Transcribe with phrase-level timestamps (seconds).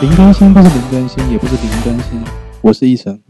[0.00, 2.22] 零更新不是零更新，也不是零更新，
[2.62, 3.20] 我是医生。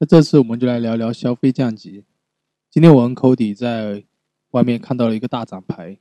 [0.00, 2.02] 那这次我们就来聊聊消费降级。
[2.68, 4.02] 今天我跟 Cody 在
[4.50, 5.96] 外面看到了一个大展牌，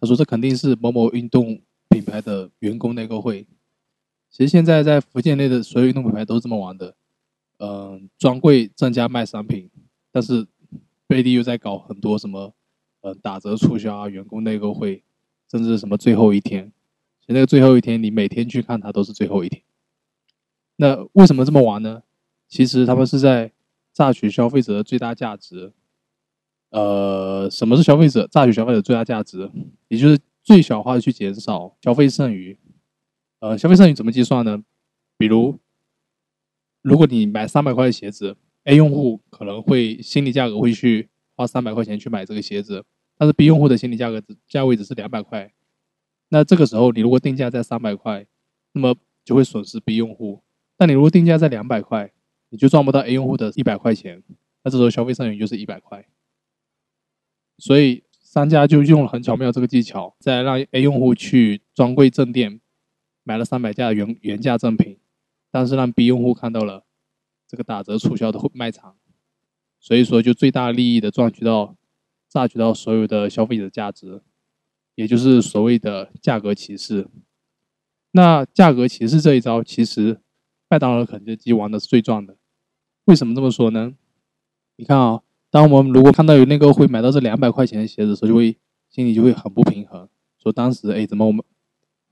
[0.00, 3.46] 他说这肯定是某某运动品牌的员工内购会。
[4.30, 6.94] 其实现在在福建内的所有运动品牌都是这么玩的，
[7.58, 9.68] 嗯，专柜增加卖商品，
[10.10, 10.46] 但是
[11.06, 12.54] 背地又在搞很多什么，
[13.02, 15.02] 呃，打折促销啊，员工内购会，
[15.50, 16.72] 甚至什么最后一天。
[17.20, 19.62] 其实那个最后一天，你每天去看它都是最后一天。
[20.76, 22.02] 那为什么这么玩呢？
[22.48, 23.52] 其实他们是在
[23.92, 25.72] 榨取消费者的最大价值。
[26.70, 29.50] 呃，什么是消费者榨取消费者最大价值？
[29.88, 32.58] 也就是最小化的去减少消费剩余。
[33.40, 34.62] 呃，消费剩余怎么计算呢？
[35.18, 35.58] 比如，
[36.82, 42.84] 如果你买三百块的鞋子，A 用户可能会心理价格会去花三百块钱去买这个鞋子，
[43.18, 45.52] 但是 B 用户的心理价格价位只是两百块。
[46.30, 48.26] 那这个时候，你如果定价在三百块，
[48.72, 50.42] 那么就会损失 B 用户；
[50.76, 52.12] 但你如果定价在两百块，
[52.48, 54.22] 你就赚不到 A 用户的一百块钱。
[54.62, 56.06] 那这时候消费剩余就是一百块。
[57.58, 62.60] 所以商家就用了很巧妙这个技巧，在让 A 用户去专柜正店
[63.24, 64.98] 买了三百价原原价正品，
[65.50, 66.84] 但是让 B 用户看到了
[67.48, 68.96] 这个打折促销的卖场，
[69.80, 71.76] 所以说就最大利益的赚取到
[72.28, 74.22] 榨取到所有的消费者价值，
[75.00, 77.08] 也就是所谓的价格歧视。
[78.10, 80.20] 那价格歧视这一招，其实
[80.68, 82.36] 麦当劳、肯德基玩的是最赚的。
[83.06, 83.94] 为什么这么说呢？
[84.76, 85.22] 你看啊。
[85.52, 88.56] 当我们如果看到有那个会买到这两百块钱的鞋子的时候，就会
[88.88, 90.08] 心里就会很不平衡，
[90.40, 91.44] 说当时哎，怎么我们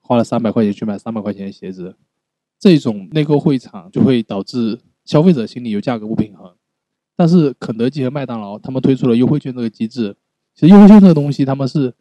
[0.00, 1.94] 花了三百块钱去买三百块钱的鞋子？
[2.58, 6.52] 这种内购会场就会导致消费者心里有价格不平衡。
[7.14, 10.16] 但是肯德基和麦当劳他们推出了优惠券这个机制，
[10.52, 11.94] 其实优惠券这个东西他们是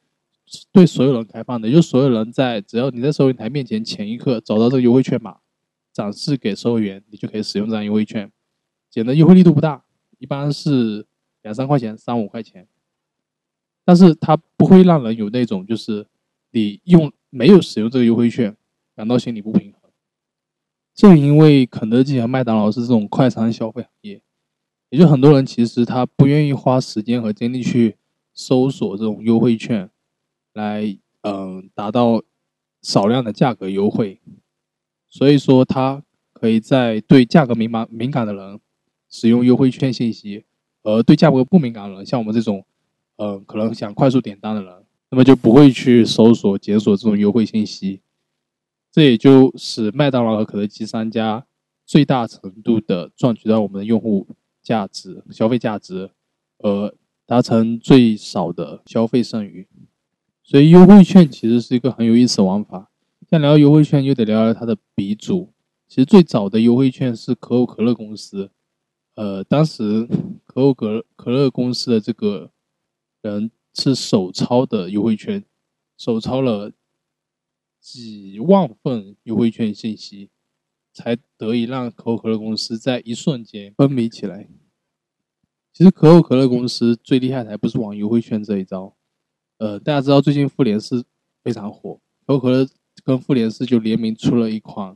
[0.71, 5.37] 对所有人开放的，就所有人在只要你在收银台面前前一刻找到这个优惠券码，
[5.93, 8.31] 展示给售货员，你就可以使用这张优惠券，
[8.89, 9.83] 减的优惠力度不大，
[10.17, 11.05] 一般是。
[11.43, 12.67] 两三块钱，三五块钱，
[13.85, 16.05] 但是它不会让人有那种就是
[16.51, 18.53] 你用没有使用这个优惠券
[18.93, 19.89] 感到心里不平衡。
[20.93, 24.21] 正因为肯德基和麦当劳是这种快餐消费行业，
[24.89, 27.95] 也就很多人其实他不愿意花时间和精力去
[28.33, 29.89] 搜索这种优惠券，
[30.57, 32.21] 来嗯达到
[32.81, 34.19] 少量的价格优惠，
[35.07, 36.03] 所以说他
[36.33, 38.59] 可以在对价格敏感敏感的人
[39.09, 40.43] 使用优惠券信息。
[40.83, 42.65] 而对价格不敏感的人，像我们这种，
[43.17, 47.99] 呃，可能想快速点单的人，那么就不会去搜索、检索这种优惠信息。
[48.89, 51.45] 这也就使麦当劳和肯德基商家
[51.85, 54.27] 最大程度的赚取到我们的用户
[54.63, 56.11] 价值、消费价值，
[56.59, 59.67] 而达成最少的消费剩余。
[60.49, 62.89] 所以，优惠券其实是一个很有意思的玩法。
[63.29, 65.51] 像聊优惠券，又得聊聊它的鼻祖。
[65.89, 68.49] 其实最早的优惠券是可口可乐公司。
[69.15, 70.07] 呃，当时
[70.45, 72.51] 可口可可乐公司的这个
[73.21, 75.43] 人是手抄的优惠券，
[75.97, 76.71] 手抄了
[77.81, 80.29] 几万份优惠券信息，
[80.93, 84.47] 才得以让可口可乐公司在一瞬间风靡起来。
[85.73, 88.95] 其实可口可乐公司最厉害的还不是玩优惠券这一招。
[89.57, 91.03] 呃，大家知道最近复联四
[91.43, 92.67] 非常火，可口可乐
[93.03, 94.95] 跟复联四就联名出了一款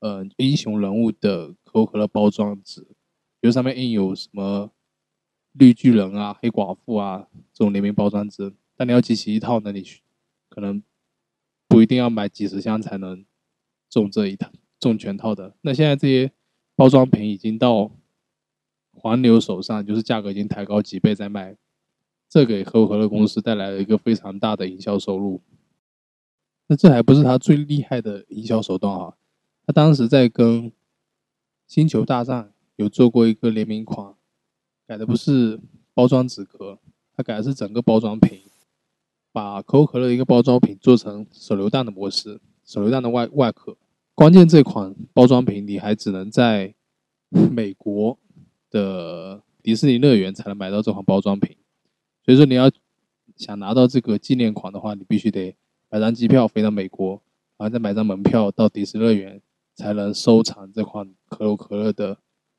[0.00, 2.82] 呃英雄人物的可口可乐包装纸。
[3.40, 4.70] 比如上面印有什么
[5.52, 9.84] 绿巨人啊、黑寡妇啊这种联名包装纸，但你要集齐一套，那你
[10.48, 10.82] 可能
[11.66, 13.24] 不一定要买几十箱才能
[13.90, 15.54] 中这一套、中全套的。
[15.62, 16.30] 那现在这些
[16.74, 17.90] 包装品已经到
[18.92, 21.56] 黄牛手上，就是价格已经抬高几倍在卖，
[22.36, 25.40] 这给可口可乐公司带来了一个非常大的营销收入。
[26.66, 29.14] 那这还不是他最厉害的营销手段啊！
[29.66, 30.70] 他当时在跟
[31.66, 32.52] 星球大战。
[32.76, 34.14] 有做过一个联名款，
[34.86, 35.58] 改的不是
[35.94, 36.78] 包装纸壳，
[37.16, 38.38] 它改的是整个包装瓶，
[39.32, 43.78] 把可口可乐一个包装瓶做成手榴弹的模式，手榴弹的外外壳。
[44.14, 46.74] 关键这款包装瓶你还只能在
[47.30, 48.18] 美国
[48.68, 51.56] 的迪士尼乐园才能买到这款包装瓶，
[52.26, 52.70] 所以说你要
[53.36, 55.56] 想拿到这个纪念款的话，你必须得
[55.88, 57.22] 买张机票飞到美国，
[57.56, 59.40] 然后再买张门票到迪士尼乐园，
[59.74, 62.18] 才能收藏这款可口可乐的。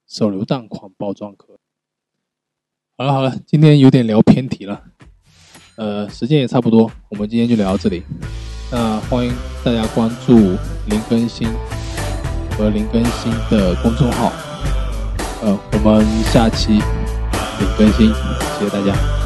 [0.10, 1.60] 手榴弹款包装壳。
[2.98, 4.82] 好了好了，今天有点聊偏题了，
[5.76, 8.04] 呃，时间也差不多，我们今天就聊到这里。
[8.72, 9.34] 那欢迎
[9.66, 10.34] 大家关注
[10.90, 11.46] 林更新
[12.52, 14.32] 和林更新的公众号。
[15.42, 18.08] 呃，我们下期林更新，
[18.58, 19.17] 谢谢大家。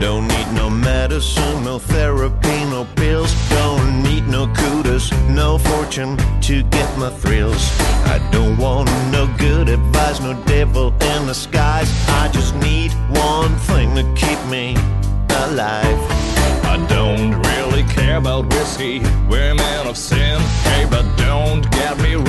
[0.00, 3.32] Don't need No medicine, no therapy, no pills.
[3.48, 7.70] Don't need no kudos, no fortune to get my thrills.
[8.04, 11.90] I don't want no good advice, no devil in the skies.
[12.08, 14.76] I just need one thing to keep me
[15.44, 16.00] alive.
[16.64, 20.40] I don't really care about whiskey, we're men of sin.
[20.68, 22.25] Hey, but don't get me wrong,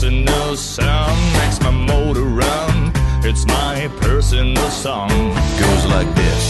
[0.00, 2.92] personal sun makes my motor run.
[3.24, 5.08] It's my personal song.
[5.58, 6.44] Goes like this.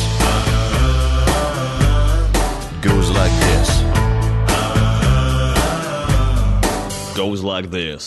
[2.83, 3.69] Goes like this.
[7.17, 8.05] Goes like this.